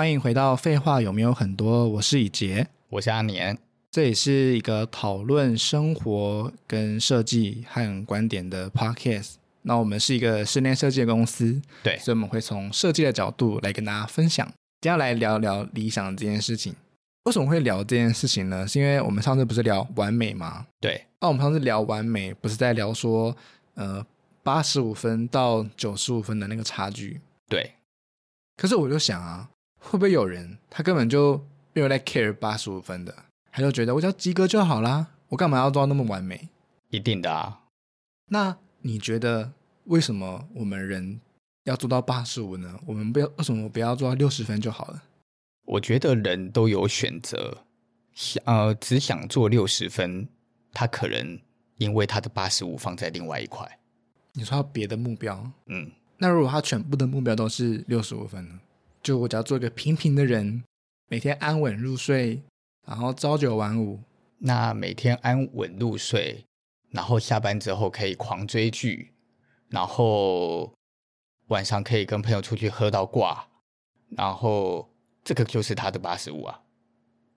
[0.00, 1.86] 欢迎回到废话有没有很多？
[1.86, 3.58] 我是以杰，我是阿年，
[3.90, 9.34] 这也是一个讨论生活跟设计和观点的 podcast。
[9.60, 14.50] 那我们是一个室内设计的公司，对，所以我们会从设计的角度来跟大家分享。
[14.80, 16.74] 接下来聊聊理想这件事情。
[17.24, 18.66] 为什么会聊这件事情呢？
[18.66, 20.66] 是因为我们上次不是聊完美吗？
[20.80, 23.36] 对，那我们上次聊完美，不是在聊说，
[23.74, 24.02] 呃，
[24.42, 27.20] 八十五分到九十五分的那个差距。
[27.50, 27.74] 对，
[28.56, 29.50] 可是我就想啊。
[29.80, 33.14] 会不会有人他根本就没有在 care 八十五分的，
[33.50, 36.48] 他就觉得我只要及格就好啦，我干嘛要做到那么完美？
[36.90, 37.62] 一定的啊。
[38.28, 39.52] 那你觉得
[39.84, 41.20] 为什么我们人
[41.64, 42.78] 要做到八十五呢？
[42.86, 45.02] 我们不要为什么不要做到六十分就好了？
[45.66, 47.58] 我觉得人都有选择，
[48.12, 50.28] 想呃只想做六十分，
[50.72, 51.38] 他可能
[51.76, 53.78] 因为他的八十五放在另外一块。
[54.32, 58.60] 你说他别的目标，嗯，那如果他全部的目标都是六十五分呢？
[59.02, 60.62] 就我只要做一个平平的人，
[61.08, 62.42] 每天安稳入睡，
[62.86, 64.00] 然后朝九晚五。
[64.42, 66.46] 那每天安稳入睡，
[66.90, 69.12] 然后下班之后可以狂追剧，
[69.68, 70.72] 然后
[71.48, 73.48] 晚上可以跟朋友出去喝到挂，
[74.16, 74.90] 然后
[75.22, 76.62] 这个就是他的八十五啊。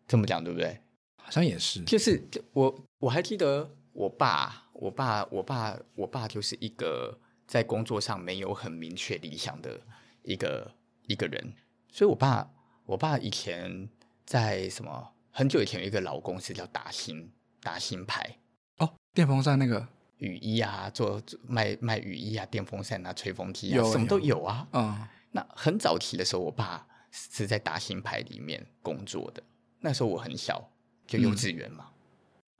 [0.07, 0.79] 这么讲对不对？
[1.17, 1.81] 好像也是。
[1.83, 2.21] 就是
[2.53, 9.81] 我我还记得我爸，我爸，我爸，我爸就是一个在工作上没有很明确理想的
[10.23, 10.73] 一个。
[11.07, 11.53] 一个人，
[11.89, 12.49] 所以我爸，
[12.85, 13.89] 我爸以前
[14.25, 18.37] 在什么很久以前有一个老公司叫达新，达新牌
[18.77, 19.87] 哦，电风扇那个
[20.17, 24.67] 雨衣啊，做，做卖卖雨衣啊，电风扇啊，吹风机啊，什么都有啊。
[24.71, 29.43] 嗯，那很早期的时候，我爸是在达新牌里面工作的，
[29.79, 30.71] 那时候我很小，
[31.05, 31.87] 就幼稚园嘛。
[31.89, 31.93] 嗯、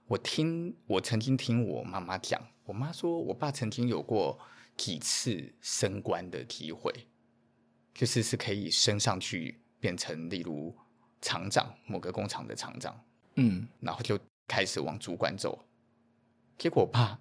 [0.08, 4.38] 我听我曾经听我妈妈讲，我妈说我爸曾经有过
[4.76, 6.92] 几次升官的机会。
[8.04, 10.76] 就是是可以升上去，变成例如
[11.22, 12.94] 厂长，某个工厂的厂长，
[13.36, 15.64] 嗯，然后就开始往主管走。
[16.58, 17.18] 结果我爸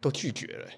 [0.00, 0.70] 都拒绝了。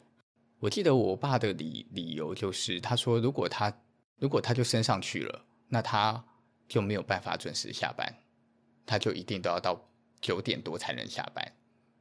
[0.59, 3.71] 我记得我爸的理理由就是，他说如果他
[4.17, 6.25] 如果他就升上去了，那他
[6.67, 8.11] 就没有办法准时下班，
[8.87, 9.79] 他就一定都要到
[10.23, 11.47] 九点多才能下班。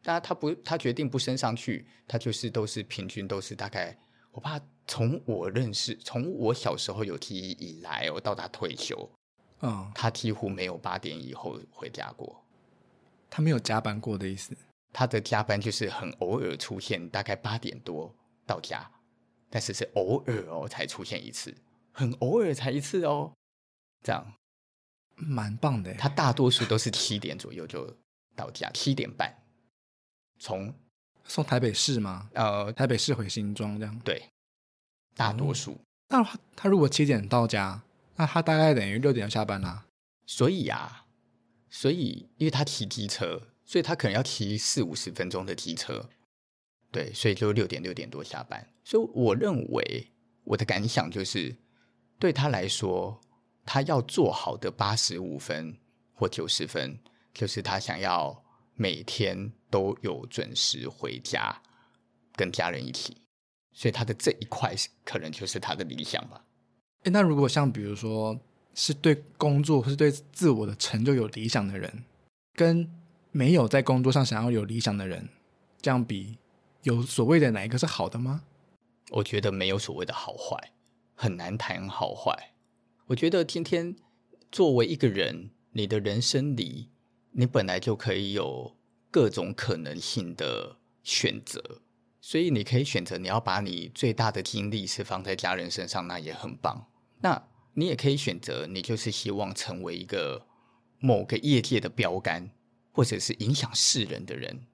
[0.02, 4.00] 但他不，他决定不升上去，他就是都是平均都是大概。
[4.32, 9.10] 我爸从我认识，从我小时候有记忆以来，我到他退休，
[9.62, 12.42] 嗯，他几乎没有八点以后回家过。
[13.30, 14.56] 他没有加班过的意思。
[14.94, 18.14] 他的加班就是很偶尔出现，大概八点多
[18.46, 18.90] 到家，
[19.50, 21.56] 但是是偶尔哦才出现一次，
[21.94, 23.34] 很偶尔才一次哦，
[24.04, 24.34] 这样
[25.16, 25.94] 蛮棒的。
[25.94, 27.90] 他大多数都是七点左右就
[28.36, 29.34] 到家，七点半
[30.40, 30.74] 从。
[31.26, 32.30] 从台北市吗？
[32.34, 34.00] 呃，台北市回新庄这样。
[34.04, 34.30] 对，
[35.16, 35.80] 大多数。
[36.10, 37.84] 那他他如果七点到家，
[38.18, 39.86] 那他大概等于六点下班啦。
[40.26, 41.06] 所以呀，
[41.70, 46.10] 所以因为他骑机车，所以他可能要骑四五十分钟的机车。
[46.92, 48.68] 对，所以就六点六点多下班。
[48.84, 50.12] 所以我认为
[50.44, 51.56] 我的感想就是，
[52.20, 53.22] 对他来说，
[53.66, 55.78] 他要做好的八十五分
[56.14, 57.00] 或九十分，
[57.34, 58.44] 就是他想要。
[58.82, 61.62] 每天都有准时回家，
[62.36, 63.16] 跟家人一起，
[63.72, 64.74] 所以他的这一块
[65.06, 66.44] 可能就是他的理想吧。
[67.04, 68.40] 诶，那如果像比如说
[68.74, 72.06] 是对工作或是对自我的成就有理想的人，
[72.56, 72.92] 跟
[73.32, 75.30] 没有在工作上想要有理想的人，
[75.80, 76.40] 这样比，
[76.82, 78.42] 有所谓的哪一个是好的吗？
[79.12, 80.72] 我觉得没有所谓的好坏，
[81.14, 82.54] 很难谈好坏。
[83.06, 83.96] 我觉得今天
[84.52, 86.90] 作为一个人，你的人生里。
[87.32, 88.76] 你本来就可以有
[89.10, 91.82] 各种可能性的选择，
[92.20, 96.88] 所以你可以选择你要把你最大的精力是放在家人身上，那也很棒。
[97.22, 100.46] 那你也可以选择，你就是希望成为一个
[101.00, 102.52] 某个业界的标杆，
[102.92, 104.68] 或者是影响世人的人，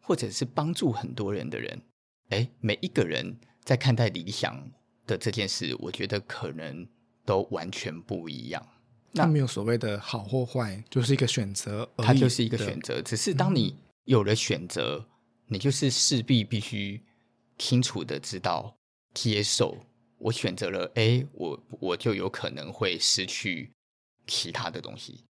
[0.00, 1.82] 或者是帮助很多人的人。
[2.30, 4.70] 诶，每一个人在看待理想
[5.06, 6.86] 的这件事，我觉得可能
[7.24, 8.64] 都完全不一样。
[9.12, 13.00] 那没有所谓的好或坏，就是一个选择，它就是一个选择。
[13.02, 15.06] 只是当你有了选择，嗯、
[15.48, 17.00] 你就是势必必须
[17.58, 18.76] 清楚的知道
[19.14, 19.78] 接受。
[20.18, 23.70] 我选择了 A，我我就有可能会失去
[24.26, 25.24] 其他的东西。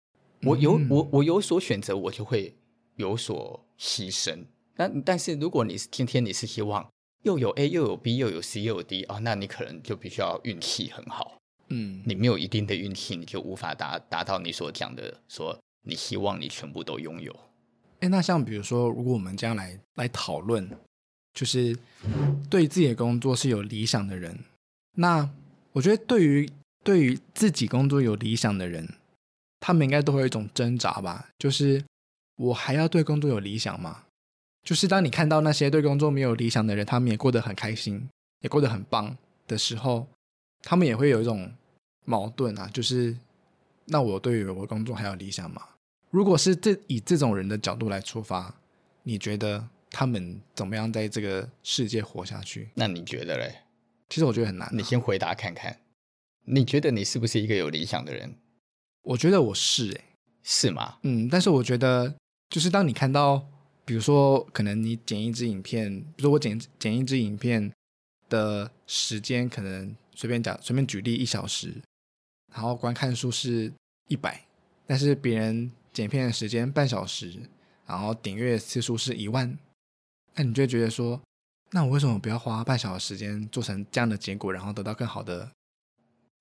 [0.42, 2.54] 我有、嗯、我我有所选择，我就会
[2.96, 4.44] 有所牺牲。
[4.76, 6.86] 但但是如果你是今天你是希望
[7.22, 11.38] 又有 A 又有 B 又有 C 又有 D 啊、哦，那你可能就必须要运气很好。
[11.76, 17.34] 嗯，你没有一定的运气，你就无法达达到你所讲的，说你希望你全部都拥有。
[17.98, 20.70] 诶，那像比如说，如果我们将来来讨论，
[21.32, 21.76] 就是
[22.48, 24.38] 对自己的工作是有理想的人，
[24.96, 25.28] 那
[25.72, 26.48] 我觉得对于
[26.84, 28.88] 对于自己工作有理想的人，
[29.58, 31.28] 他们应该都会有一种挣扎吧？
[31.38, 31.82] 就是
[32.36, 34.04] 我还要对工作有理想吗？
[34.62, 38.08] 就是当你看到那些对工作没有理想的人，他们也过得很开心，
[38.42, 39.16] 也过得很棒
[39.48, 40.06] 的时候，
[40.62, 41.52] 他们也会有一种
[42.04, 43.16] 矛盾啊，就是
[43.86, 45.62] 那我对于我的工作还有理想吗？
[46.10, 48.54] 如果是这以这种人的角度来出发，
[49.02, 52.70] 你觉得他们怎么样在这个世界活下去？
[52.74, 53.62] 那你觉得嘞？
[54.08, 54.70] 其实我觉得很难啊。
[54.72, 55.80] 你先回答看看，
[56.44, 58.34] 你觉得你是不是一个有理想的人？
[59.02, 60.04] 我觉得我是诶，
[60.42, 60.98] 是吗？
[61.02, 62.14] 嗯，但是我觉得，
[62.48, 63.46] 就是当你看到，
[63.84, 67.72] 比如说，可能你剪一支影片，比如说我剪剪一支影片
[68.28, 71.74] 的时间，可能随便讲，随便举例一小时，
[72.54, 73.72] 然后观看数是
[74.08, 74.40] 一百，
[74.86, 77.34] 但是别人剪片的时间半小时，
[77.84, 79.58] 然后点阅次数是一万，
[80.36, 81.20] 那你就会觉得说，
[81.72, 85.50] 那我为什么不要花半小时时间做成这样的结果，然后得到更好的？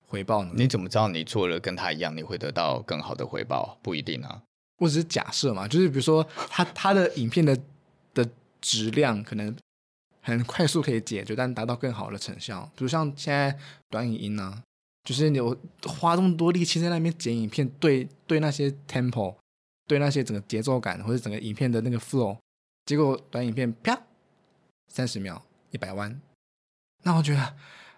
[0.06, 0.52] 回报呢？
[0.54, 3.76] 你怎么知道你做了跟他一样，你会得到更好的回报？
[3.82, 4.42] 不一定啊。
[4.78, 7.58] 我只是假设嘛，就是比如说他 他的影片的
[8.12, 8.28] 的
[8.60, 9.56] 质量可能
[10.20, 12.70] 很快速可以解决，但达到更好的成效。
[12.76, 13.58] 比如像现在
[13.90, 14.62] 短影音呢、啊，
[15.04, 15.38] 就是你
[15.84, 19.36] 花这么多力气在那边剪影片，对对那些 tempo，
[19.86, 22.38] 对那些整个节奏感或者整个影片的那个 flow，
[22.86, 24.00] 结果短影片啪
[24.88, 26.20] 三十秒一百万，
[27.02, 27.54] 那我觉得。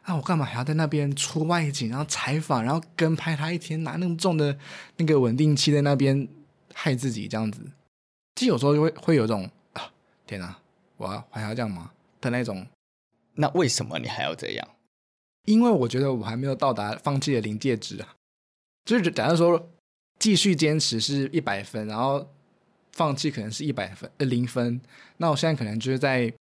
[0.06, 4.56] 啊、我干嘛还要在那边出外景，然后采访，然后跟拍他一天，拿那么重的
[4.98, 6.28] 那个稳定器在那边
[6.72, 7.60] 害自己这样子？
[8.36, 9.90] 其实有时候就会会有一种啊，
[10.24, 10.56] 天哪，
[10.96, 11.90] 我还要这样吗？
[12.20, 12.64] 的那种。
[13.34, 14.68] 那为什么你还要这样？
[15.46, 18.14] 因为我觉得我还没有到达放弃的临界值啊。
[18.84, 19.70] 就是假如说
[20.18, 22.28] 继续坚持是一百分，然后
[22.92, 24.80] 放弃可能是一百分呃零分，
[25.16, 26.34] 那我现在可能就是在。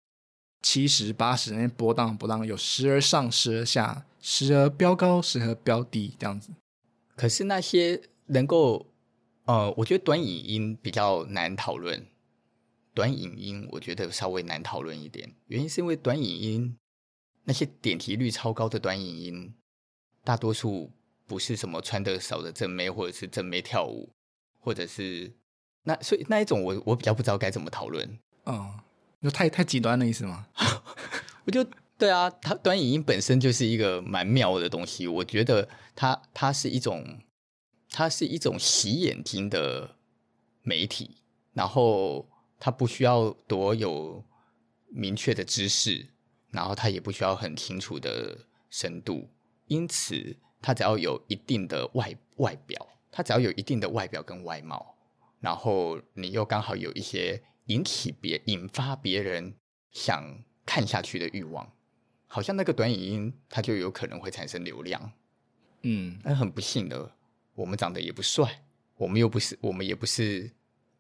[0.62, 6.50] 七十八十那波荡波荡，有时而上，时而下，时而飙高，时而飙低，这样子。
[7.16, 8.88] 可是那些能够，
[9.44, 12.08] 呃，我觉得短影音比较难讨论。
[12.96, 16.76] 短影音我觉得稍微难讨论一点，原因是因为短影音
[17.46, 19.54] 那些点击率超高的短影音，
[20.24, 20.92] 大多数
[21.26, 24.12] 不是什么穿得少的正妹，或者是正妹跳舞，
[24.60, 25.34] 或者是
[25.84, 28.20] 那所以那一种我我比较不知道该怎么讨论。
[28.46, 28.80] 嗯。
[29.22, 30.46] 就太太极端的意思吗？
[31.46, 31.66] 我就
[31.98, 35.08] 对啊，它短影音本身就是一个蛮妙的东西。
[35.08, 37.22] 我觉得它它是一种，
[37.90, 39.96] 它是一种洗眼睛的
[40.62, 41.18] 媒体，
[41.54, 44.24] 然后它不需要多有
[44.90, 46.10] 明确的知识，
[46.56, 48.36] 然后它也不需要很清楚的
[48.70, 49.30] 深度，
[49.68, 54.96] 因此它只要有一定的外外表，它只要有一定的外表跟外貌，
[55.40, 57.44] 然后你又刚好有一些。
[57.68, 59.56] 引起别引发别人
[59.92, 60.24] 想
[60.68, 61.74] 看下去的欲望，
[62.28, 65.12] 好像那个短影音它就有可能会产生流量，
[65.82, 67.16] 嗯，但很不幸的，
[67.56, 68.64] 我们长得也不帅，
[68.98, 70.52] 我们又不是我们也不是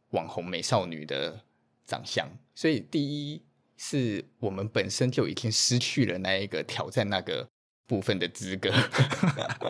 [0.10, 1.40] 网红美少女的
[1.86, 3.44] 长相，所以第一
[3.78, 7.48] 是我们本身就已经失去了那一个挑战那个
[7.88, 8.72] 部分的资格，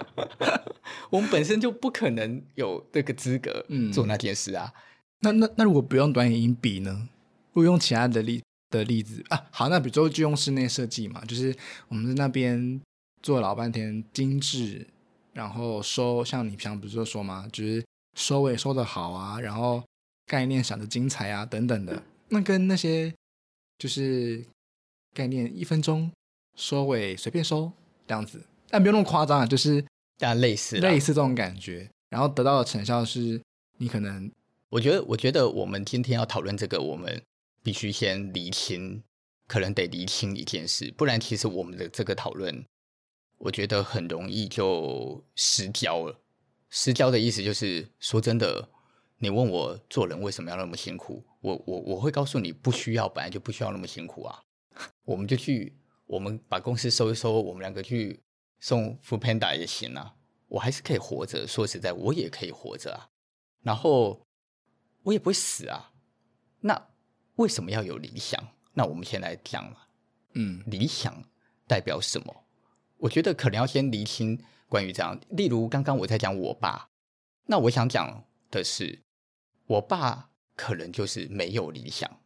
[1.10, 4.72] 我们本身就不可能有这个资格做那件事啊。
[4.76, 4.82] 嗯
[5.22, 7.08] 那那那如果不用短影音比呢？
[7.54, 11.56] 如果用其他的例的例子啊，好，那比如说就用室内设计嘛，就是
[11.88, 12.80] 我们在那边
[13.24, 14.86] 做老半天精致，
[15.34, 19.82] 然后收像你平常不是说嘛，就是收尾收的好啊，然后
[20.28, 23.12] 概念想的精彩啊等等的，那跟那些
[23.78, 24.46] 就是
[25.14, 26.12] 概念一分钟
[26.56, 27.72] 收尾随便收
[28.08, 29.86] 这样子，但不用那么夸张啊，就是
[30.18, 33.42] 但类似类似这种感觉，然后得到的成效是
[33.78, 34.32] 你可能。
[34.70, 37.22] 我觉得，我觉得我们今天要讨论这个，我们
[37.64, 39.02] 必须先厘清，
[39.48, 42.66] 可能得厘清一件事，不然其实我们的这个讨论，
[43.38, 46.20] 我觉得很容易就失焦了。
[46.70, 48.68] 失焦的意思就是，说真的，
[49.18, 54.42] 你问我做人为什么要那么辛苦，我我我会告诉你，不需要，本来就不需要那么辛苦啊。
[55.06, 58.22] 我们就去，我们把公司收一收，我们两个去
[58.60, 60.16] 送 Foodpanda 也行啊，
[60.48, 61.48] 我还是可以活着。
[61.48, 63.10] 说实在，我也可以活着啊。
[63.62, 64.22] 然后。
[65.06, 65.94] 我也不会死啊，
[66.62, 66.88] 那
[67.36, 68.44] 为什么要有理想？
[68.74, 69.78] 那我们先来讲嘛，
[70.34, 71.24] 嗯，理想
[71.68, 72.36] 代表什么？
[72.98, 75.22] 我觉得可能要先厘清关于这样。
[75.30, 76.90] 例如刚刚我在讲我爸，
[77.46, 79.04] 那我想讲的是，
[79.68, 82.20] 我爸可能就是没有理想。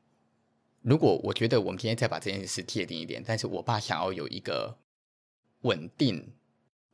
[0.82, 4.78] 如果我觉得我们今天再把这件事界定一点，但是我爸想要有一个
[5.62, 6.34] 稳定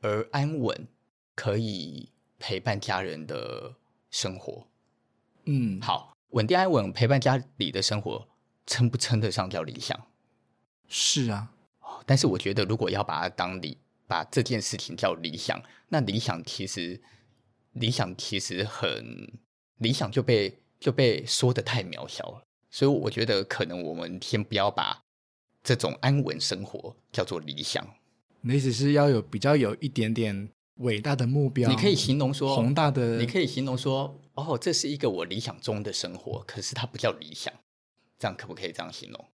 [0.00, 0.88] 而安稳，
[1.34, 3.76] 可以陪伴家人的
[4.10, 4.66] 生活。
[5.44, 8.28] 嗯，好，稳定安稳陪伴家里的生活，
[8.66, 10.08] 称不称得上叫理想？
[10.88, 11.52] 是啊，
[12.04, 17.00] 但是我觉得如果要把它当理把这件事情叫理想，那理想其实
[17.72, 19.38] 理想其实很
[19.78, 25.02] 理想就被就被说的太渺小了，所以我觉得可能我们先不要把
[25.62, 27.86] 这种安稳生活叫做理想。
[28.40, 31.68] 你的意思是要有比较有一点点伟大的目标？
[31.68, 37.52] 你可以形容说宏大的，你可以形容说哦，这是一个我理想中的生活，可是它不叫理想，
[38.18, 39.24] 这样可不可以这样形容？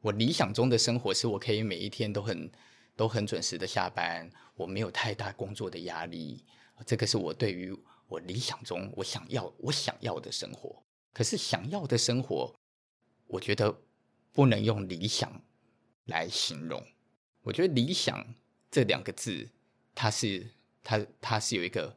[0.00, 2.50] 我理想中的生活是我可以每一天都很
[2.96, 6.44] 都很准时的下班，我没有太大工作的压力，
[6.86, 7.76] 这个是我对于
[8.08, 10.82] 我理想中我想要我想要的生活。
[11.12, 12.54] 可是想要的生活，
[13.26, 13.80] 我觉得
[14.32, 15.40] 不能用理想
[16.06, 16.84] 来形容。
[17.42, 18.34] 我觉得理想
[18.70, 19.48] 这两个字，
[19.94, 20.46] 它是
[20.82, 21.96] 它它是有一个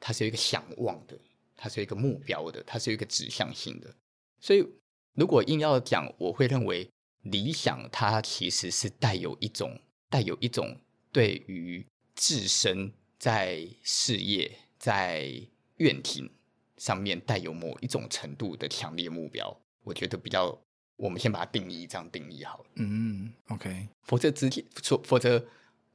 [0.00, 1.16] 它是有一个想望的，
[1.56, 3.94] 它是有一个目标的，它是有一个指向性的。
[4.40, 4.66] 所以
[5.14, 6.90] 如果硬要讲，我会认为。
[7.24, 10.80] 理想，它其实是带有一种带有一种
[11.12, 14.50] 对于自身在事业
[14.80, 15.30] 在
[15.76, 16.28] 愿景
[16.76, 19.56] 上面带有某一种程度的强烈目标。
[19.84, 20.60] 我觉得比较，
[20.96, 22.64] 我们先把它定义这样定义好了。
[22.74, 25.46] 嗯，OK，否则直接说，否则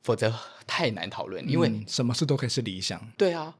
[0.01, 0.33] 否则
[0.65, 3.11] 太难讨论，因为、嗯、什么事都可以是理想。
[3.17, 3.57] 对啊，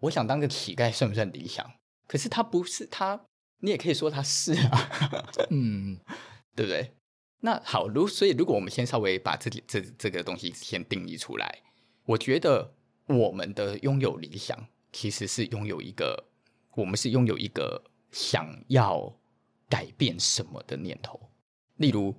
[0.00, 1.72] 我想当个乞丐算不算理想？
[2.06, 3.24] 可是他不是他，
[3.60, 4.90] 你也可以说他是啊。
[5.48, 5.98] 嗯。
[6.58, 6.92] 对不对？
[7.42, 11.62] 那好，如所以，如果我们先稍微把这这这个东西先定义出来，
[12.04, 12.74] 我觉得
[13.08, 16.24] 我们的拥有理想，其实是拥有一个，
[16.74, 19.18] 我们是拥有一个想要
[19.68, 21.30] 改变什么的念头。
[21.76, 22.14] 例如，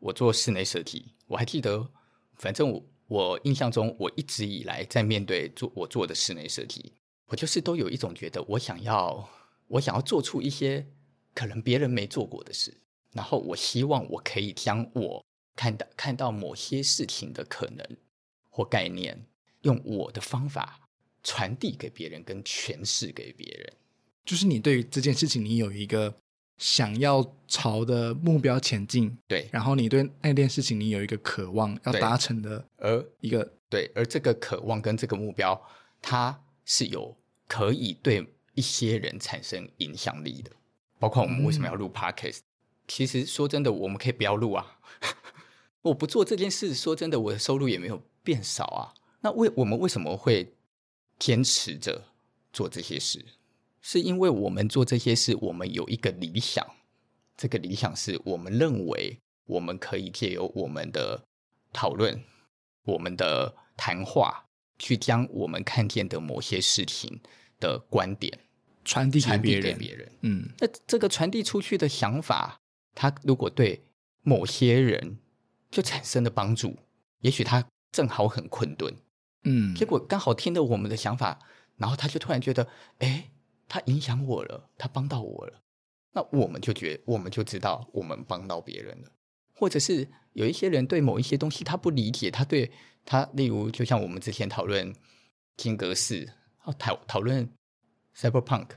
[0.00, 1.88] 我做室内设计，我还记得，
[2.34, 6.92] 反正我印象中，我一直以来在面对做我做的室内设计，
[7.26, 9.28] 我就是都有一种觉得，我想要
[9.68, 10.86] 我想要做出一些
[11.34, 12.80] 可能别人没做过的事。
[13.12, 15.24] 然后我希望我可以将我
[15.54, 17.86] 看到看到某些事情的可能
[18.50, 19.24] 或概念，
[19.64, 20.80] 用我的方法
[21.22, 23.72] 传递给别人，跟诠释给别人。
[24.24, 26.14] 就是你对于这件事情，你有一个
[26.56, 29.48] 想要朝的目标前进，对。
[29.52, 35.60] 然后你对那件事情，你有一个渴望要达成的，而一个对，而这个渴望跟这个目标，
[36.00, 37.16] 它是有
[37.46, 40.50] 可以对一些人产生影响力的。
[40.98, 42.38] 包括我们为什么要录 Podcast？
[42.38, 42.42] 嗯
[42.86, 44.78] 其实说真的，我们可以不要录啊！
[45.80, 48.92] 我不做这件事，说真的，我的收入也没有变少啊。
[49.24, 50.52] 那为我们为什么会
[51.18, 52.04] 坚持着
[52.52, 53.24] 做这些事？
[53.80, 56.64] 是因为我们做这些事，我们有一个理想。
[57.34, 61.24] 这个理想是我们认为我们可以借由我们的
[61.72, 62.22] 讨论、
[62.84, 64.44] 我们的谈话，
[64.78, 67.18] 去将我们看见的某些事情
[67.58, 68.38] 的观点
[68.84, 69.78] 传递给别人。
[69.78, 72.60] 别人，嗯，那这个传递出去的想法。
[72.94, 73.82] 它如果对
[74.20, 75.18] 某些人
[75.70, 76.76] 就产生了帮助，
[77.20, 78.94] 也许他正好很困顿，
[79.44, 81.38] 嗯，结果刚好听了我们的想法，
[81.76, 83.30] 然后他就突然觉得，哎，
[83.68, 85.62] 他影响我了，他帮到我了，
[86.12, 89.12] 那我们就觉，我们就知道我们帮到别人了。
[89.54, 92.70] 或者是有一些人对某一些东西他不理解，他对
[93.04, 94.94] 他，例如就像我们之前讨论
[95.56, 96.28] 金阁寺，
[96.78, 97.48] 讨讨论
[98.16, 98.68] cyberpunk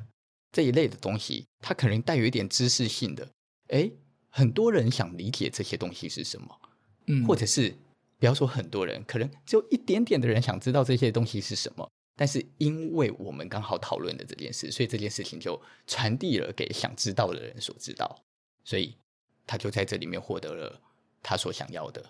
[0.52, 3.30] 这一类的东西，他可能带有一点知识性的，
[3.68, 3.92] 哎。
[4.30, 6.62] 很多人想理解这些东西是什么，
[7.08, 7.74] 嗯，或者是
[8.20, 11.88] 不要说很多人，可能只有一点点的人想知道这些东西是什么。
[12.16, 18.24] 但是因为我们刚好讨论的这件事，所以这件事情就传递了给想知道的人所知道，
[18.64, 18.96] 所以
[19.46, 20.82] 他就在这里面获得了
[21.22, 22.04] 他所想要的。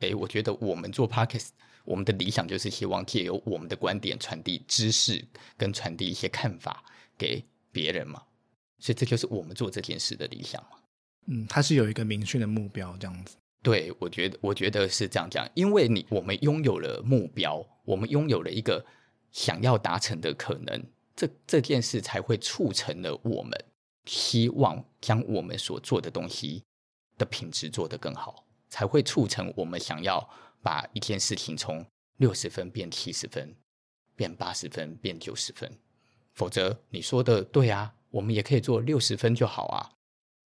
[0.00, 1.48] 诶，我觉得我们做 Podcast，
[1.84, 5.24] 我们的理想就是希望借由我们的观点传递知识，
[5.56, 6.84] 跟传递一些看法
[7.16, 8.22] 给别人嘛。
[8.78, 10.78] 所以这就是我们做这件事的理想嘛。
[11.26, 13.36] 嗯，他是有一个明确的目标，这样子。
[13.68, 18.82] 对，我觉得，我觉得是这样讲，因为你我们拥有了目标，我们拥有了一个
[19.30, 20.82] 想要达成的可能，
[21.14, 23.52] 这这件事才会促成了我们
[24.06, 26.64] 希望将我们所做的东西
[27.18, 30.26] 的品质做得更好，才会促成我们想要
[30.62, 31.84] 把一件事情从
[32.16, 33.54] 六十分变七十分，
[34.16, 35.70] 变八十分，变九十分。
[36.32, 39.90] 否则，你说的对啊，我们也可以做六十分就好啊。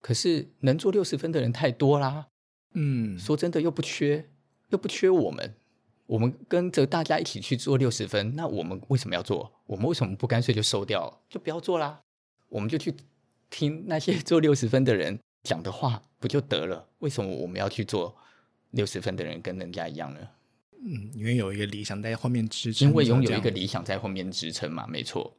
[0.00, 2.26] 可是能做六十分的人太多啦，
[2.74, 4.28] 嗯，说真的又不缺，
[4.70, 5.54] 又不缺我们，
[6.06, 9.52] 我们跟着大家一起去做六十分，那我们为什么要做？
[9.66, 12.00] 我们为什么不干脆就收掉，就不要做啦？
[12.48, 12.94] 我们就去
[13.50, 16.86] 听那些 做六十分的人讲的话，不就得了？
[16.98, 18.16] 为什么我们要去做
[18.70, 20.20] 六十分的人跟人家一样呢？
[20.84, 25.36] 嗯，因为有一个理想在后面支撑，因为拥有一个理想在后面支撑嘛，没错。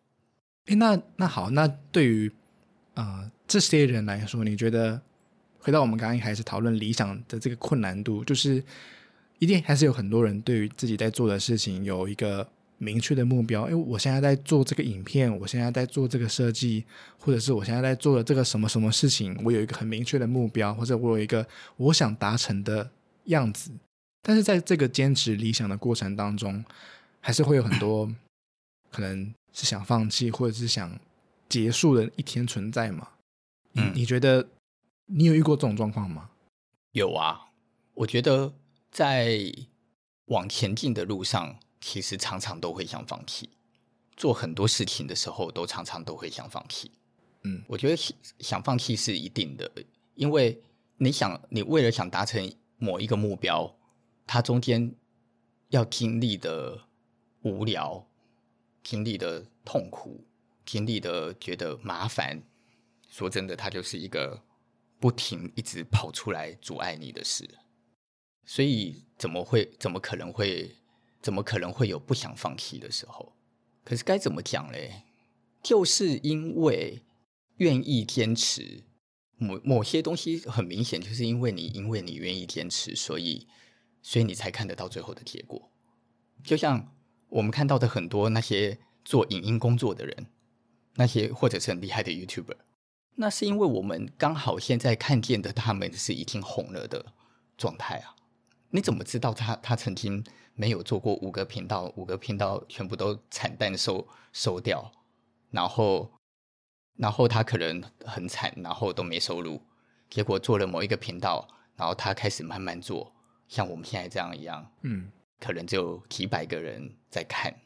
[0.67, 2.31] 诶，那那好，那对于。
[2.95, 5.01] 啊、呃，这些人来说，你觉得
[5.63, 8.61] 回到我们刚刚一开始讨论理想的这个困难度，就是
[9.39, 12.45] 一定还是有很多人对于自己在做的事情有一个
[12.79, 13.69] 明确的目标。
[13.69, 16.83] 因为我现在在做这个影片，我现在在做这个设计，
[17.17, 22.91] 或者是我现在在做的这个什么什么事情，我有一个很明确的目标，或者我有一个我想达成的
[23.25, 23.71] 样子。
[24.21, 26.63] 但是在这个坚持理想的过程当中，
[27.21, 28.13] 还是会有很多
[28.91, 30.99] 可能是想放弃，或者是想
[31.47, 33.07] 结束的一天存在嘛？
[33.75, 34.45] 嗯，你觉得
[35.07, 36.29] 你有遇过这种状况吗？
[36.93, 37.51] 有啊，
[37.93, 38.53] 我觉得
[38.89, 39.51] 在
[40.25, 43.49] 往前进的路上，其实常常都会想放弃。
[44.15, 46.91] 做很多事情的时候，都常常都会想放弃。
[47.43, 49.69] 嗯，我觉得想放弃是一定的，
[50.15, 50.61] 因为
[50.97, 53.75] 你想，你为了想达成某一个目标，
[54.25, 54.95] 它中间
[55.69, 56.79] 要经历的
[57.41, 58.07] 无聊，
[58.81, 60.23] 经历的痛苦，
[60.65, 62.41] 经历的觉得麻烦。
[63.09, 64.41] 说真的，它就是一个。
[65.03, 67.57] 不停一直跑出来阻碍你的事，
[68.45, 69.69] 所以怎么会？
[69.77, 70.77] 怎么可能会？
[71.21, 73.33] 怎么可能会有不想放弃的时候？
[73.83, 75.03] 可是该怎么讲嘞？
[75.61, 77.03] 就是因为
[77.57, 78.85] 愿意坚持
[79.35, 83.45] 某某些东西，很明显就是因为你，因为你愿意坚持，所以
[84.01, 85.69] 所以你才看得到最后的结果。
[86.45, 86.95] 就像
[87.27, 90.27] 我们看到的很多那些做影音工作的人，
[90.95, 92.55] 那些或者是很厉害的 YouTuber。
[93.15, 97.13] 那是因为我们刚好现在看见的他们是已经红了的
[97.57, 98.15] 状态啊！
[98.71, 100.23] 你怎么知道他他曾经
[100.55, 104.91] 没有做过五个频道，五个频道全部都惨淡收收掉，
[105.51, 106.11] 然后
[106.95, 109.61] 然后他可能很惨，然后都没收入，
[110.09, 113.13] 结果做了某一个频道，然后他开始慢慢做，
[113.47, 117.61] 像我们现在这样一样，嗯，可能只有几百个人在看，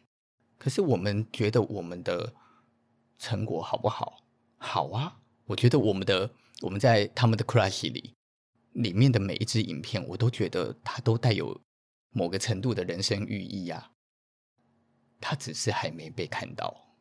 [0.58, 2.34] 可是我们觉得我们的
[3.18, 4.24] 成果好不好？
[4.58, 5.20] 好啊！
[5.48, 6.30] 我觉得我们的
[6.62, 8.14] 我们在他们的 Crush 里
[8.74, 11.60] 里面的每一支影片，我都觉得它都带有
[12.12, 13.92] 某个程度的人生寓意啊。
[15.20, 16.96] 它只是还没被看到，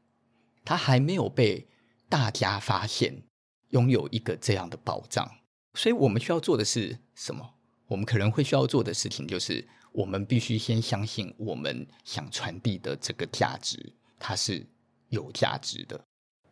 [0.64, 1.68] 它还没有被
[2.08, 3.24] 大家发现，
[3.70, 5.30] 拥有一个这样的宝藏。
[5.74, 7.54] 所以我们需要做的是什么？
[7.88, 14.66] 我们可能会需要做的事情就是，我们必须先相信我们想传递的这个价值，它是
[15.10, 16.02] 有价值的。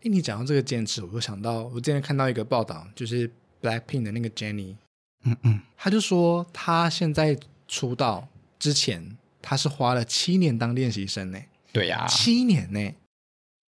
[0.05, 3.27] 听你讲到这个坚持，我就想到我之前看到一个报道，就是
[3.63, 4.77] Blackpink 的那个 Jennie，
[5.25, 7.35] 嗯嗯，他就说他现在
[7.67, 11.41] 出道之前，他是花了七年当练习生呢。
[11.73, 12.95] 对呀、啊，七年呢，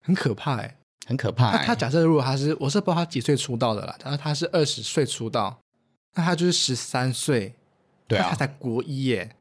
[0.03, 0.75] 很可怕哎，
[1.07, 1.55] 很可怕。
[1.55, 5.57] 他他假设如果他是，我是不知道他几岁出道的啦，他说他是二十岁出道，
[6.15, 7.55] 那他就是十三岁，
[8.09, 9.37] 对啊，他才国一耶，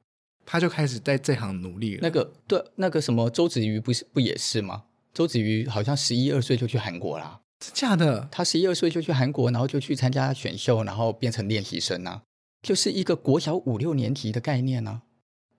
[0.46, 2.00] 他就开始在这行努力了。
[2.02, 4.84] 那个对，那个什么周子瑜不是不也是吗？
[5.14, 8.28] 周子瑜好像十一二岁就去韩国啦，真假的？
[8.32, 12.22] 他十一二岁就去韩国，然后就去参加选秀，然后变成练习生呐、啊，
[12.62, 15.02] 就是一个国小五六年级的概念呢、啊。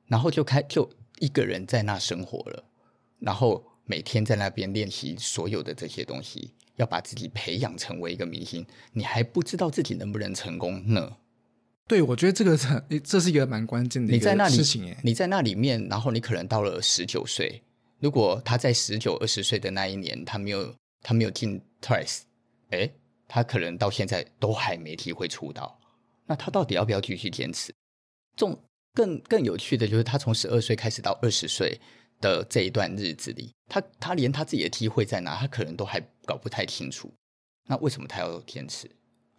[0.08, 0.88] 然后就开就
[1.20, 2.66] 一个人在那生活了，
[3.20, 8.64] 然后每天在那边练习所有的这些东西，要把自己培养成为一个明星。
[8.92, 11.18] 你还不知道自己能不能成功呢？
[11.88, 14.98] 对，我觉得这个是 这是一个蛮关键的一个事情诶。
[15.02, 17.64] 你在那里面，然后你可能到了十九岁。
[18.06, 22.22] 如果他在十九二十岁的那一年，他没有他没有进 Twice，
[22.70, 22.88] 哎，
[23.28, 25.80] 他可能到现在都还没机会出道。
[26.28, 27.74] 那他到底要不要继续坚持？
[28.38, 28.62] 重
[28.94, 31.82] 更更有趣的就是，他从十二岁开始到二十岁
[32.22, 37.12] 的这一段日子里，他他连他自己的机会在哪，他可能都还搞不太清楚。
[37.68, 38.88] 那为什么他要坚持？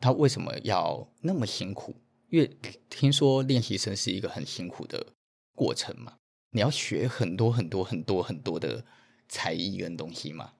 [0.01, 1.95] 他为什么要那么辛苦？
[2.31, 2.51] 因为
[2.91, 5.07] 听说练习生是一个很辛苦的
[5.55, 6.17] 过程嘛。
[6.57, 8.83] 你要学很多很多很多很多的
[9.29, 10.55] 才艺跟东西嘛？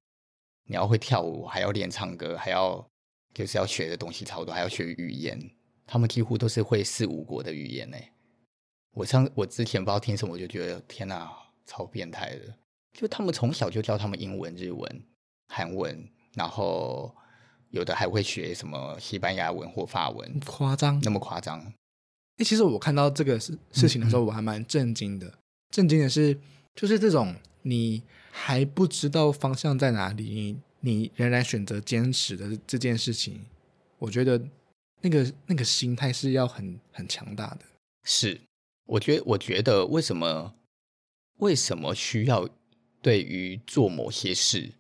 [0.65, 2.87] 你要会跳舞，还要练唱歌，还要
[3.33, 5.51] 就是要学的东西超多，还要学语言。
[5.87, 7.97] 他们几乎都是会四五国的语言呢。
[8.93, 11.33] 我上我之前不知道听什么，我就觉得天哪，
[11.65, 12.55] 超变态的。
[12.93, 15.03] 就他们从小就教他们英文、日文、
[15.49, 17.17] 韩文，然后
[17.71, 21.59] 有的还会学什么西班牙文或法文，夸张，那么夸张。
[22.37, 25.33] 哎，其实我看到这个事事情的时候，我还蛮震惊的。
[25.71, 26.39] 震惊的是，
[26.75, 33.41] 就是这种你还不知道方向在哪里，你你仍然选择坚持的这件事情，
[33.99, 34.41] 我觉得
[35.01, 37.61] 那个那个心态是要很很强大的。
[38.05, 38.41] 是，
[38.87, 40.55] 我觉得我觉得为什么
[41.39, 42.49] 为什么需要
[43.03, 44.73] 对于做某些事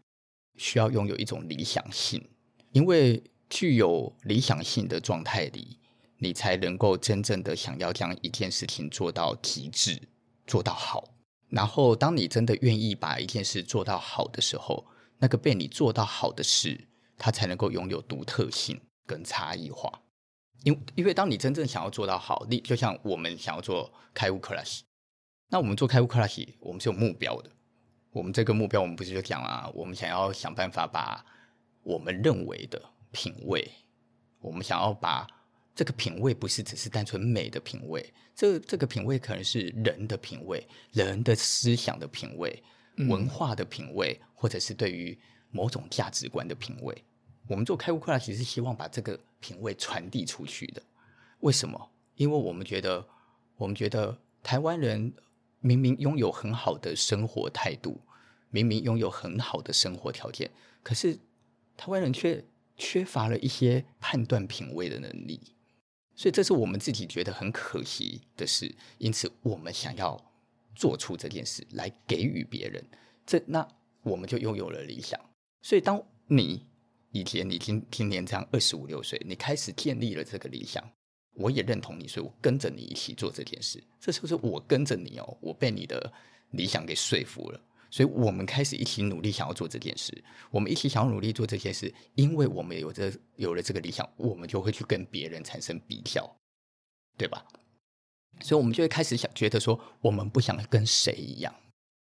[0.57, 2.25] 需要拥有一种理想性？
[2.72, 5.79] 因为具有理想性的状态里，
[6.18, 10.01] 你才能够真正的想要将一件事情做到极致。
[10.47, 11.05] 做到好，
[11.49, 14.87] 然后当你真的愿意把一件事做到好的时候，
[15.19, 20.03] 那个被你做到好的事，它才能够拥有独特性跟差异化。
[20.65, 24.81] 因因为当你真正想要做到好，你就像我们想要做开悟 class，
[25.49, 27.51] 那我们做开悟 class，我们是有目标的。
[28.13, 31.25] 我们这个目标，我们不是就讲啊，我们想要想办法把
[31.83, 32.83] 我们认为的
[33.13, 33.71] 品味，
[34.41, 35.27] 我们想要把
[35.77, 42.61] 这个品味不是只是单纯美的品味，这这个品味可能是人的品味、人的思想的品味、
[43.09, 45.17] 文化的品味，嗯、或者是对于
[45.51, 47.05] 某种价值观的品味。
[47.47, 50.83] 我们做开悟课拉，其实是希望把这个品味传递出去的。
[51.41, 51.91] 为什么？
[52.17, 53.07] 因为我们觉得，
[53.57, 55.12] 我们觉得台湾人
[55.61, 58.01] 明明拥有很好的生活态度。
[58.49, 60.51] 明明拥有很好的生活条件，
[60.83, 61.19] 可是
[61.77, 62.43] 台湾人却
[62.77, 65.39] 缺乏了一些判断品味的能力，
[66.17, 68.75] 所以这是我们自己觉得很可惜的事。
[68.99, 70.19] 因此，我们想要
[70.75, 72.85] 做出这件事来给予别人，
[73.25, 73.69] 这那
[74.03, 75.21] 我们就拥有了理想。
[75.63, 76.65] 所以，当你
[77.13, 80.83] 以前你今今年这样二十五六岁，你开始建立了这个理想，
[81.35, 83.83] 我也认同你，所以我跟着你一起做这件事。
[84.01, 86.13] 这就是我跟着你哦，我被你的
[86.53, 87.61] 理想给说服了。
[87.97, 90.13] 所以我们开始一起努力，想要做这件事。
[90.51, 96.37] 我们一起想要努力做这件事，因为我们有这有了这个理想，我们就会去跟别人产生比较，
[97.17, 97.43] 对吧？
[98.43, 101.55] 所以，我们就会开始想，觉得说，我们不想跟谁一样，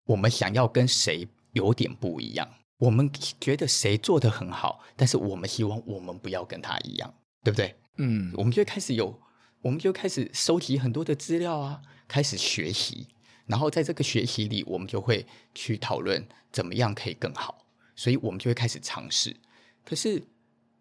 [0.07, 2.45] 我们想要跟谁有点不一样。
[2.79, 7.73] 我们觉得谁做的很好，但是我们希望我们不要跟他一样，对不对？
[7.99, 9.17] 嗯，我们就开始有，
[9.61, 13.07] 我们就开始收集很多的资料啊，开始学习。
[13.47, 19.35] 然后在这个学习里，我们就会去讨论怎么样可以更好，所以我们就会开始尝试。
[19.83, 20.23] 可是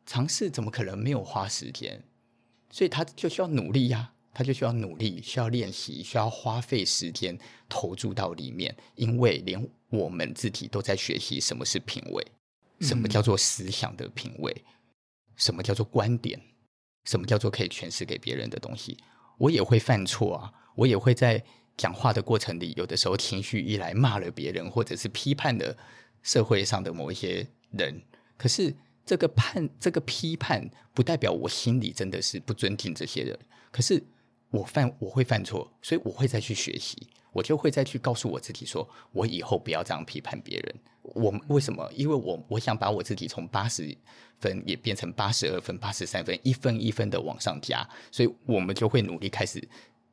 [0.07, 2.03] 尝试怎么可能没有花时间？
[2.71, 8.75] 所以他就需要努力呀，他就需要努力，需要练习，需要花费时间投注到里面。
[8.95, 12.27] 因为连我们自己都在学习什么是品味，
[12.81, 14.65] 什么叫做思想的品味，
[15.37, 16.41] 什么叫做观点，
[17.05, 18.97] 什么叫做可以诠释给别人的东西。
[19.37, 21.45] 我也会犯错啊，我也会在。
[21.77, 25.77] 讲话的过程里，有的时候情绪一来骂了别人，或者是批判了
[26.23, 28.01] 社会上的某一些人。
[28.37, 33.39] 可是这个判、这个批判，不代表我心里真的是不尊敬这些人。
[33.71, 34.03] 可是
[34.51, 40.75] 我犯，我会犯错，所以我会再去学习，我就会再去告诉我自己说，说我以后不要这样批判别人。
[41.03, 41.91] 我为什么？
[41.93, 43.95] 因为我我想把我自己从八十
[44.39, 47.87] 分也变成八十二分、八十三分，一分一分的往上加。
[48.11, 49.63] 所以我们就会努力开始。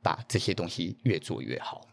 [0.01, 1.87] 把这些东西越做越好，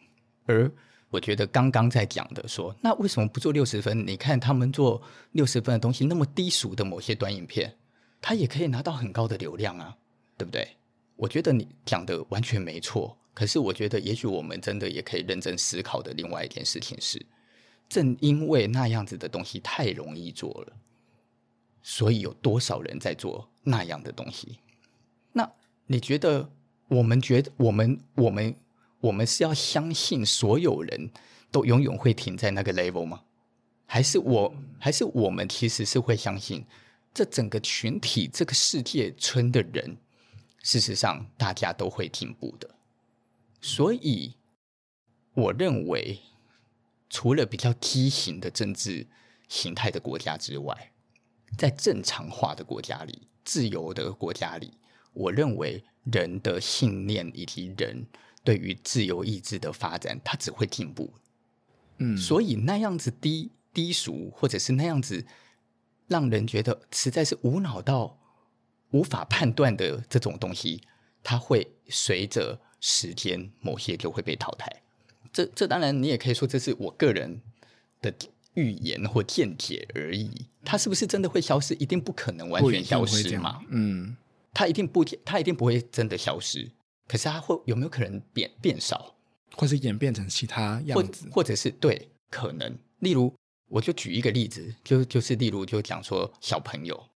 [0.47, 0.71] 而
[1.11, 4.07] 我觉得刚刚在讲的说，那为什么不做六十分？
[4.07, 7.77] 你看他们做六十分的东西，那么低俗的某些短影片，
[8.21, 9.97] 他也可以拿到很高的流量啊，
[10.37, 10.77] 对不对？
[11.17, 13.19] 我觉得你讲的完全没错。
[13.35, 17.25] 可是我觉得，也许我们真的也可以认真思考的另外一件事情是，
[17.89, 20.77] 正因为那样子的东西太容易做了，
[21.83, 24.59] 所以有多少人在做那样的东西？
[25.33, 25.51] 那
[25.87, 26.51] 你觉得？
[26.89, 28.57] 我们觉得，我们我们
[29.01, 31.11] 我们是要相信所有人
[31.51, 33.25] 都永远会停在那个 level 吗？
[33.85, 36.65] 还是我还是我们其实是会相信，
[37.13, 39.99] 这整个群体、这个世界村的人，
[40.63, 42.71] 事实上大家都会进步的。
[43.61, 44.37] 所以，
[45.35, 46.21] 我认为，
[47.11, 49.07] 除了比较畸形的政治
[49.47, 50.93] 形态的国家之外，
[51.59, 54.73] 在正常化的国家里、自由的国家里，
[55.13, 55.85] 我认为。
[56.13, 58.07] 人的信念以及人
[58.45, 61.13] 对于自由意志的发展，它只会进步。
[61.99, 65.27] 嗯，所以那样子低低俗，或者是那样子
[66.07, 68.19] 让人觉得实在是无脑到
[68.91, 70.83] 无法判断的这种东西，
[71.23, 74.83] 它会随着时间某些就会被淘汰。
[75.33, 77.43] 这这当然你也可以说这是我个人
[78.01, 78.15] 的
[78.55, 80.47] 预言或见解而已。
[80.65, 81.75] 它是不是真的会消失？
[81.75, 83.61] 一定不可能完全消失嘛？
[83.69, 84.17] 嗯。
[84.53, 86.73] 它一定不，它一定不会真的消失。
[87.07, 89.15] 可是它会有没有可能变变少，
[89.57, 92.79] 或是演变成其他样子，或，或者是对可能。
[92.99, 93.35] 例如，
[93.69, 97.09] 我就举一个例子，就就是例如就讲说小朋友，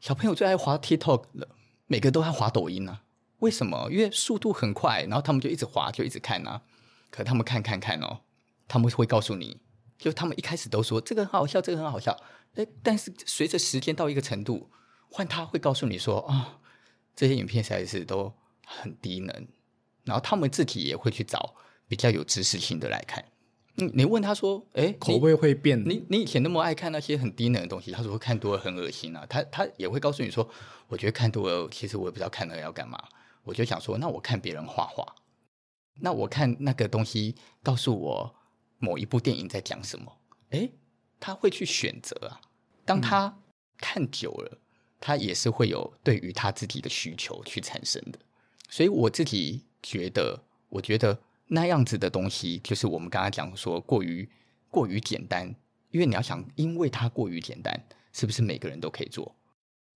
[0.00, 3.02] 小朋友最爱滑 TikTok 了，每个都爱滑抖音呢、啊。
[3.38, 3.88] 为什么？
[3.90, 6.60] 因为速度很快，然后他们就一直滑，就一直看啊。
[7.10, 8.20] 可他们看看看哦，
[8.66, 9.56] 他们会告诉你，
[9.96, 12.14] 就他们一开始都说这个很好笑，这个很好笑。
[12.56, 14.68] 哎，但是随着时间到一个程度，
[15.08, 16.36] 换他会告诉你说啊。
[16.36, 16.54] 哦
[17.18, 18.32] 这些影片实在是都
[18.64, 19.48] 很低能，
[20.04, 21.52] 然后他们自己也会去找
[21.88, 23.24] 比较有知识性的来看。
[23.74, 25.82] 你你问他说：“哎，口味会变？
[25.84, 30.48] 你你以前那么爱看那些很低能的东西？”他说：“看多了很恶心啊。”他他也会告诉你说
[30.86, 33.02] ：“我觉得看多了，其实我也不知道看了要干嘛。”
[33.42, 35.04] 我就想说：“那我看别人画画，
[36.00, 38.36] 那我看那个东西告诉我
[38.78, 40.18] 某一部电影在讲什么？”
[40.50, 40.70] 哎，
[41.18, 42.40] 他会去选择啊。
[42.84, 43.40] 当他
[43.76, 44.52] 看久了。
[44.52, 44.67] 嗯
[45.00, 48.18] 他也是会有对于他自己的需求去产生的。
[48.68, 54.28] 所以我自己觉得，我觉得那样子的东西，就是我们刚刚讲说过于
[54.70, 55.54] 过于简单，
[55.90, 59.34] 因为你要想，因为它过于简单，是不是每个人都可以做？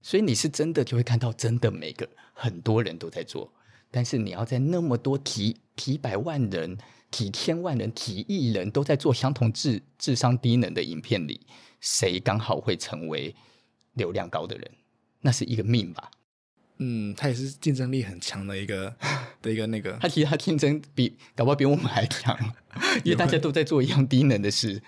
[0.01, 3.53] 所以你是真的就会看到，真的每个很多人都在做，
[3.91, 6.77] 但是你要在那么多几几百万人、
[7.11, 11.47] 几千万人、几亿人都在做相同智智商低能的影片里，
[11.81, 13.35] 谁刚好会成为
[13.93, 14.71] 流量高的人？
[15.23, 16.11] 那是一个命吧。
[16.79, 18.95] 嗯，他也是竞争力很强的一个
[19.41, 22.37] 的一个那个，他其实他竞争比搞不好比我们还强，
[23.05, 24.83] 因为大家都在做一样低能的事，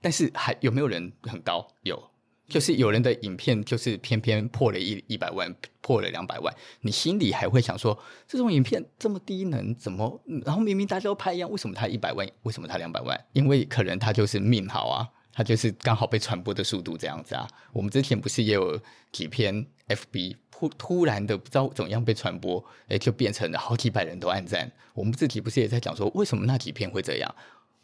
[0.00, 1.66] 但是还有没有人很高？
[1.84, 2.10] 有，
[2.48, 10.20] 就是有人的影片就是偏偏破了一一百万，破了两百万，你心里还会想说，这种影片这么低能，怎么？
[10.44, 12.28] 然后明明大家都拍一样，为什么他一百万？
[12.42, 13.18] 为什么他两百万？
[13.32, 15.08] 因为可能他就是命好啊。
[15.38, 17.48] 它就是刚好被传播的速度这样子啊。
[17.72, 18.76] 我们之前不是也有
[19.12, 24.68] 几篇 FB 突突然的不知道怎么样被传播，哎，就变成了好几百人都按赞。
[24.94, 27.34] 我们自己不是也在讲说，为什么那几篇会这样？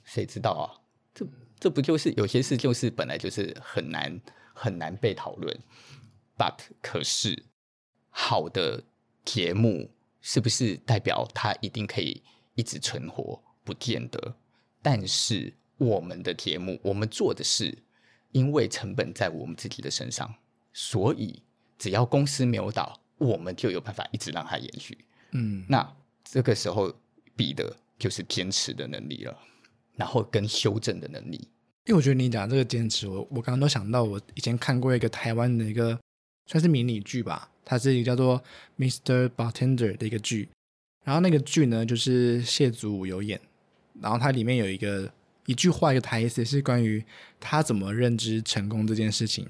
[0.02, 0.66] 谁知道啊？
[1.14, 1.24] 这
[1.60, 4.20] 这不就是有些事就是本来就是很难
[4.52, 5.56] 很难被讨论。
[6.36, 7.44] But 可是
[8.10, 8.82] 好的
[9.24, 12.24] 节目是不是代表它一定可以
[12.56, 13.44] 一直存活？
[13.62, 14.34] 不见得。
[14.82, 15.54] 但是。
[15.76, 17.76] 我们的节目，我们做的事，
[18.30, 20.34] 因为成本在我们自己的身上，
[20.72, 21.42] 所以
[21.76, 24.96] 只要公司没有倒，我们就有办法一直让它延续。
[25.32, 26.94] 嗯，那这个时候
[27.34, 29.36] 比的就是坚持的能力了，
[29.96, 31.36] 然后跟修正的能力。
[31.86, 35.98] 因为我觉得你讲这个坚持，我我刚刚都想到，我以前看过一个台湾的一个
[36.46, 38.40] 算是迷你剧吧，它是一个叫做
[38.78, 39.28] 《Mr.
[39.28, 40.48] Bartender》的一个剧，
[41.02, 43.40] 然后那个剧呢就是谢祖武有演，
[44.00, 45.12] 然后它里面有一个。
[45.46, 47.04] 一句话，一个台词是关于
[47.38, 49.48] 他怎么认知成功这件事情。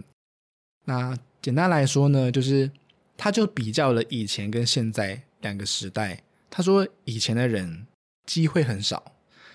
[0.86, 2.70] 那简单来说呢，就是
[3.16, 6.22] 他就比较了以前跟现在两个时代。
[6.50, 7.86] 他说以前的人
[8.26, 9.12] 机会很少，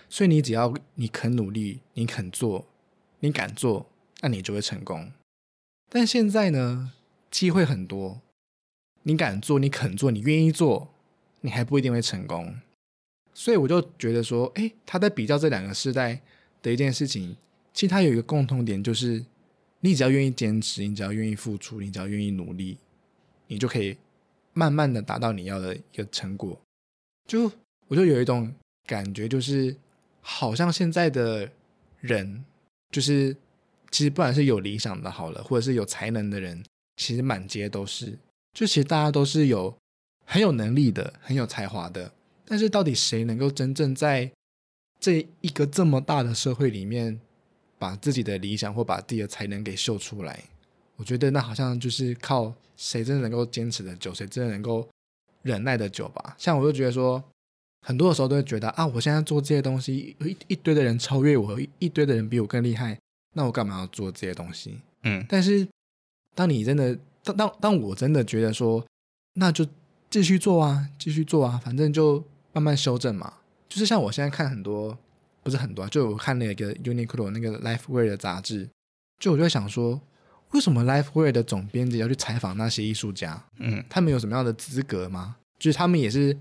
[0.10, 2.68] 所以你只要你肯努力，你肯做，
[3.20, 3.90] 你敢做，
[4.22, 5.12] 那你就会成功。
[5.90, 6.92] 但现在呢，
[7.32, 8.22] 机会很多，
[9.04, 10.94] 你敢做，你肯做，你愿意做，
[11.42, 12.60] 你还不一定会成功。
[13.40, 16.20] 所以我就觉得说，诶，他在比较这两个时代
[16.62, 17.38] 的一件事情，
[17.74, 19.24] 其实他有一个共同点，就是
[19.80, 22.78] 你只要愿意坚持，你只要愿意付出，你只要愿意努力，
[23.48, 23.96] 你就可以
[24.52, 26.60] 慢慢的达到你要的一个成果。
[27.30, 27.50] 就
[27.88, 28.54] 我就有一种
[28.86, 29.74] 感觉，就是
[30.20, 31.50] 好像现在的
[32.02, 32.44] 人，
[32.92, 33.34] 就是
[33.90, 36.62] 其实不管是有理想的好了，或者是有才能的人，
[36.98, 38.20] 其实满街都是，
[38.54, 39.74] 就其实大家都是有
[40.26, 42.12] 很有能力的，很有才华的。
[42.50, 44.32] 但是，到底谁能够真正在
[45.00, 47.20] 这一个这么大的社会里面，
[47.78, 50.44] 把自己的理想或把自己的才能给秀出来？
[50.96, 54.90] 我觉得那好像就是靠谁真的能够坚持的久，谁真的能够
[55.44, 56.36] 忍耐的久吧。
[56.40, 57.24] 像我就觉得说，
[57.86, 63.00] 很多的时候都会觉得啊，我现在做这些东西，有一一堆的人超越我，一堆的人比我更厉害，
[63.36, 64.80] 那我干嘛要做这些东西？
[65.04, 65.24] 嗯。
[65.30, 65.68] 但是，
[66.36, 68.84] 当你真的当当当我真的觉得说，
[69.36, 69.64] 那就
[70.10, 72.26] 继续做啊，继续做啊，反正就。
[72.54, 73.34] 慢慢修正嘛，
[73.68, 74.98] 就是像我现在看很多，
[75.44, 78.70] 不是很多，就我看那个 Uniqlo 那个 LifeWear 的杂志，
[79.20, 80.02] 就我就会想说，
[80.52, 83.44] 为什么 LifeWear 的总编辑要去采访那些艺术家？
[83.58, 85.38] 嗯，他们有什么样的资格吗？
[85.60, 86.36] 就是他们也是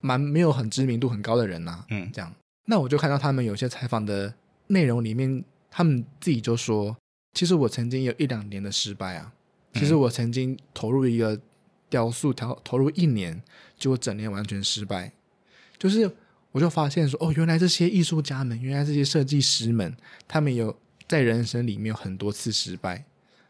[0.00, 1.86] 蛮没有很知名度很高的人呐、啊。
[1.90, 2.34] 嗯，这样，
[2.66, 4.34] 那我就看到他们有些采访的
[4.66, 6.96] 内容里面，他们自己就说，
[7.34, 9.32] 其实我曾经有一两年的失败啊，
[9.74, 11.40] 其实我曾经投入一个
[11.88, 13.40] 雕塑，投投入一年，
[13.78, 15.12] 结果整年完全失败。
[15.82, 16.08] 就是，
[16.52, 19.92] 我就发现说，哦，原来这些艺术家们，原来这些设计师们，
[20.28, 23.04] 他们有在人生里面有很多次失败，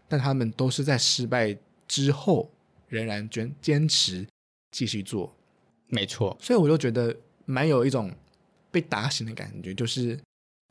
[0.09, 1.55] 但他们都是在失败
[1.87, 2.51] 之后
[2.89, 4.27] 仍然坚坚持
[4.71, 5.37] 继续做。
[5.89, 7.15] 没错，所以我就觉得
[7.45, 8.11] 蛮有一种
[8.71, 10.19] 被打醒的感觉，就是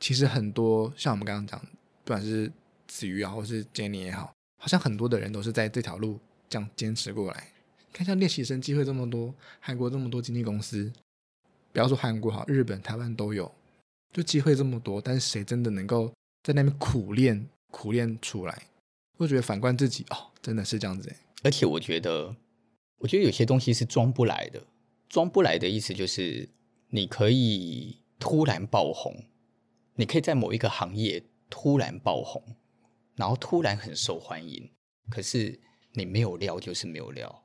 [0.00, 1.60] 其实很多像我们刚刚讲，
[2.02, 2.50] 不管是
[2.88, 7.46] 子瑜啊，或是 Jenny 也好，好像很多的人都是在这条路这样坚持过来。
[7.92, 10.92] 看像练习生机会这么多，韩国这么多经纪公司。
[11.72, 13.50] 不要说韩国好，日本、台湾都有，
[14.12, 18.62] 就机会这么多，但是谁真的能够在那边苦练、苦练出来？
[19.16, 21.14] 我觉得反观自己，哦，真的是这样子。
[21.42, 22.36] 而且我觉得，
[22.98, 24.62] 我觉得有些东西是装不来的。
[25.08, 26.48] 装不来的意思就是，
[26.88, 29.24] 你可以突然爆红，
[29.94, 32.42] 你可以在某一个行业突然爆红，
[33.16, 34.70] 然后突然很受欢迎。
[35.10, 35.58] 可是
[35.92, 37.44] 你没有料，就是没有料，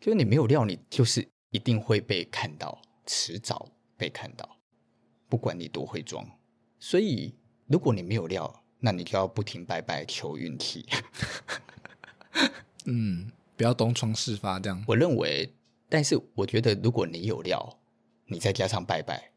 [0.00, 2.80] 就是你没有料，你就是一定会被看到。
[3.06, 4.58] 迟早被看到，
[5.28, 6.26] 不管你多会装。
[6.78, 7.34] 所以，
[7.66, 10.86] 如果你没有料，那你就要不停拜拜求运气。
[12.86, 14.84] 嗯，不不要东窗事发这样。
[14.88, 15.54] 我认为，
[15.88, 17.78] 但是我觉得，如果你有料，
[18.26, 19.30] 你再加上拜拜，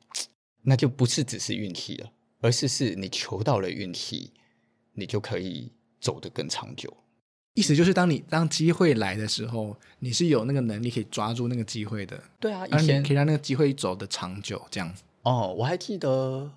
[0.63, 4.33] 那就不是只是运气了，而是是你求到了运气，
[4.93, 6.91] 你就可以走得更长久。
[7.55, 12.21] 意思就是，当你当机会来的时候，你是有那个能力可以抓住那个机会的。
[12.37, 14.93] 对啊，以前可以让那个机会走得长久，这样。
[15.23, 16.51] 哦，我还记得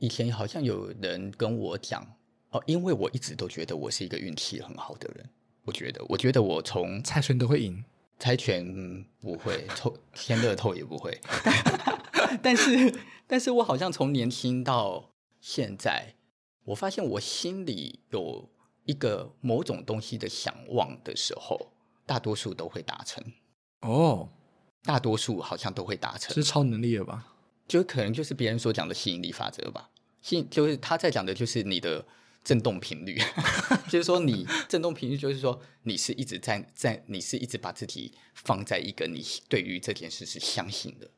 [0.00, 2.04] 以前好像有人跟我讲，
[2.50, 5.24] 哦，因为我一直都觉得我是一个运气很好的人。
[5.64, 7.84] 我觉得，我觉得我从猜拳都会赢，
[8.18, 11.16] 猜拳不会， 抽签乐透也不会。
[12.42, 12.92] 但是，
[13.28, 15.10] 但是我好像从年轻到
[15.40, 16.14] 现在，
[16.64, 18.48] 我发现我心里有。
[18.90, 21.70] 一个某种东西的想望的时候，
[22.04, 23.22] 大多数都会达成。
[23.82, 24.28] 哦，
[24.82, 27.36] 大多数好像都会达成，是超能力了吧？
[27.68, 29.90] 就可能就是别人所讲的吸引力法则吧。
[30.20, 32.04] 吸就是他在讲的就是你的
[32.42, 33.16] 振动频率，
[33.88, 41.08] 就是说你振动频率，就是说你是一直在在，你是一直把自己放在一个你对于这件事是相信的，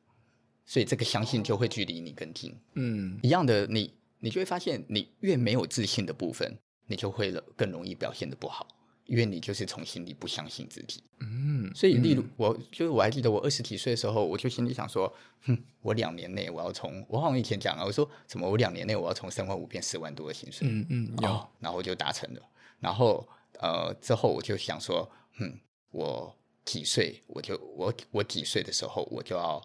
[0.66, 2.54] 所以这个相信就会距离你更近。
[2.74, 6.58] 嗯，一样的，你你就会发现，你越没有自信的部分。
[6.86, 8.66] 你就会更容易表现的不好，
[9.06, 11.02] 因为你就是从心里不相信自己。
[11.20, 20.66] 嗯，所以例如，我就是我还记得我二十几岁的时候，我就心里想说，哼，我两年内我要从我好像以前讲了，我说什么我两年内我要从三万五变四万多的薪水。
[20.68, 22.42] 嗯嗯，有，哦，然后我就达成了。
[22.80, 23.26] 然后
[23.60, 25.58] 呃之后我就想说，哼，
[25.90, 29.62] 我几岁我就我我几岁的时候我就要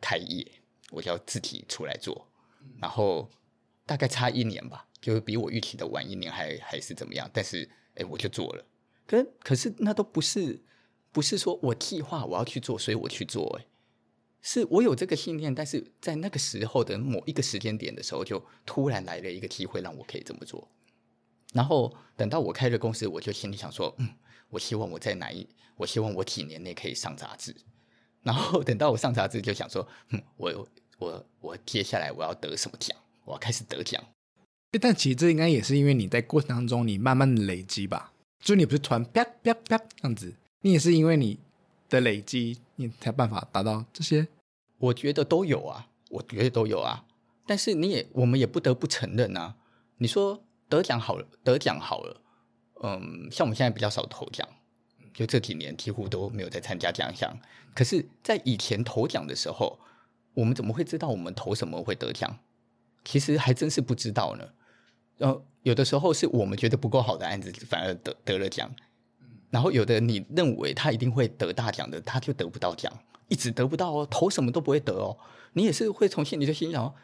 [0.00, 0.46] 开业，
[0.90, 2.26] 我就要自己出来做。
[2.78, 3.30] 然后
[3.86, 4.86] 大概差一年吧。
[5.00, 7.28] 就是比我预期的晚一年还，还是怎么样？
[7.32, 8.64] 但是，哎，我就做了。
[9.06, 10.62] 可可是，那都不是，
[11.10, 13.58] 不是说我计划我要去做，所以我去做。
[13.58, 13.66] 哎，
[14.42, 20.68] 是我有这个信念，但是在那个时候的某一个时间点的时候，就突然来了一个机会，让我可以这么做。
[21.52, 24.08] 然后等到我开了公司，我就心里想说，嗯，
[24.50, 27.56] 我希望我在哪一，我希望我几年内可以上杂志。
[28.22, 32.96] 然后等到我上杂志，就想说，嗯，我我我接下来我要得什么奖？
[33.24, 34.00] 我要开始得奖。
[34.78, 38.12] 但其实这应该也是因为你在过程当中，你慢慢的累积吧。
[38.38, 41.38] 就你不是突然啪啪啪这样子，你也是因为你
[41.88, 44.28] 的累积，你才办法达到这些。
[44.78, 47.04] 我觉得都有啊，我觉得都有啊。
[47.46, 49.56] 但是你也，我们也不得不承认啊。
[49.98, 52.22] 你说得奖好了，得奖好了，
[52.82, 54.48] 嗯，像我们现在比较少投奖，
[55.12, 57.36] 就这几年几乎都没有在参加奖项。
[57.74, 59.78] 可是，在以前投奖的时候，
[60.34, 62.38] 我们怎么会知道我们投什么会得奖？
[63.04, 64.48] 其实还真是不知道呢。
[65.20, 68.74] 然后有的时候是我们觉得不够好的案子，反而得得了奖。
[69.50, 72.90] 然后有的你认为他一定会得大奖的，他就得不到奖，
[73.28, 75.18] 一直得不到哦，投什么都不会得哦。
[75.52, 76.94] 你也是会从心里就心想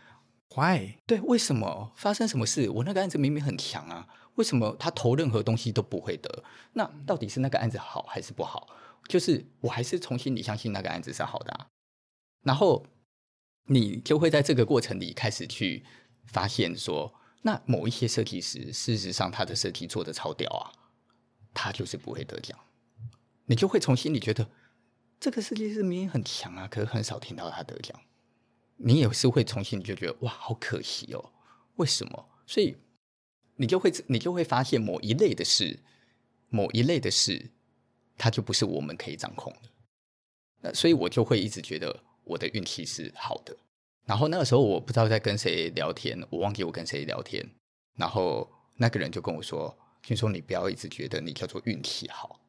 [0.54, 0.94] ，Why？
[1.06, 2.70] 对，为什么发生什么事？
[2.70, 6.42] 我那个案子明明很强啊，为什么他投任何东西都不会得？
[6.72, 8.66] 那到底是那个案子好还是不好？
[9.06, 11.66] 就是我还是从心里相信那个案子是好的啊。
[12.44, 12.86] 然后
[13.66, 15.84] 你就会在这个过程里开始去
[16.24, 17.12] 发现说。
[17.46, 20.66] 那某一些设计师，事实上他的设计做得超屌啊，
[21.54, 22.58] 他就是不会得奖。
[23.44, 24.50] 你就会从心里觉得，
[25.20, 27.96] 这个设计师明明很强啊，可是很少听到他得奖。
[28.78, 31.32] 你也是会从心里就觉得，哇，好可惜哦，
[31.76, 32.28] 为什么？
[32.48, 32.76] 所以
[33.54, 35.78] 你就会你就会发现某一类的事，
[36.48, 37.52] 某一类的事，
[38.18, 39.70] 它就不是我们可以掌控的。
[40.62, 43.56] 那所以我就会一直觉得我的运气是好的。
[44.06, 47.44] 然后那个时候我不知道在跟谁聊天，我忘记我跟谁聊天。
[47.96, 52.40] 然后那个人就跟我说：“听说你不要一直觉得你叫做运气好。”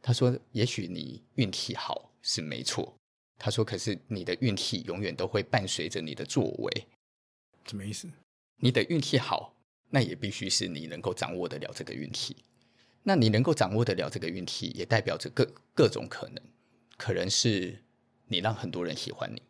[0.00, 2.96] 他说：“也许你运气好是没错。”
[3.38, 6.86] 他说：“可是你的运气永远都会伴随着你的作为。”
[7.68, 8.08] 什么意思？
[8.56, 9.54] 你的运气好，
[9.90, 12.36] 那也必须是你能够掌握得了这个运气。
[13.02, 16.42] 那你能够掌握得了这个运气，也代表着各各种可能。
[16.96, 17.84] 可能是
[18.28, 19.42] 你让很多人喜欢你，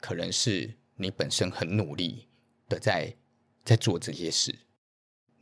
[0.00, 0.79] 可能是。
[1.00, 2.28] 你本身很努力
[2.68, 3.16] 的在
[3.64, 4.54] 在做这些事，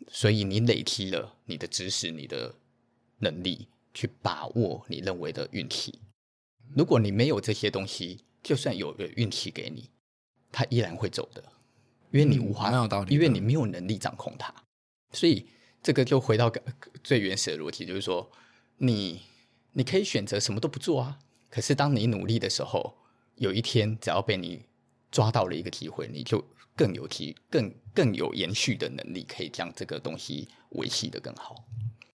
[0.09, 2.55] 所以你累积了你的知识、你的
[3.19, 6.01] 能力，去把握你认为的运气。
[6.77, 9.91] 如果你没有这些东西，就算有个运气给你，
[10.53, 11.43] 它依然会走的，
[12.13, 14.55] 因为你无法，嗯、因为你没有能力掌控它。
[15.13, 15.49] 所以
[15.83, 16.53] 这个就回到
[17.03, 18.31] 最原始的逻辑，就是说，
[18.77, 19.23] 你
[19.73, 21.19] 你可以选择什么都不做啊。
[21.51, 22.99] 可是当你努力的时候，
[23.37, 24.67] 有一天只要被你
[25.11, 26.45] 抓到了一个机会，你就
[26.77, 31.65] 更有机、更更有延续的能力，可以将这个东西维系的更好。